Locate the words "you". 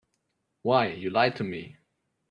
0.93-1.11